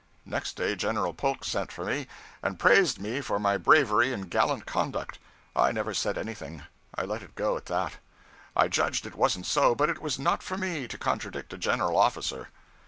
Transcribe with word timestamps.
Next 0.25 0.53
day 0.55 0.73
General 0.75 1.13
Polk 1.13 1.45
sent 1.45 1.71
for 1.71 1.85
me, 1.85 2.07
and 2.41 2.57
praised 2.57 2.99
me 2.99 3.21
for 3.21 3.37
my 3.37 3.55
bravery 3.55 4.11
and 4.11 4.31
gallant 4.31 4.65
conduct. 4.65 5.19
I 5.55 5.71
never 5.71 5.93
said 5.93 6.17
anything, 6.17 6.63
I 6.95 7.05
let 7.05 7.21
it 7.21 7.35
go 7.35 7.55
at 7.55 7.67
that. 7.67 7.97
I 8.55 8.67
judged 8.67 9.05
it 9.05 9.13
wasn't 9.13 9.45
so, 9.45 9.75
but 9.75 9.91
it 9.91 10.01
was 10.01 10.17
not 10.17 10.41
for 10.41 10.57
me 10.57 10.87
to 10.87 10.97
contradict 10.97 11.53
a 11.53 11.57
general 11.59 11.95
officer. 11.99 12.49